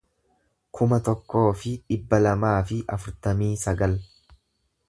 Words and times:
kuma 0.77 0.97
tokkoo 1.09 1.43
fi 1.63 1.75
dhibba 1.95 2.21
lamaa 2.25 2.57
fi 2.71 2.81
afurtamii 2.97 3.55
sagal 3.69 3.99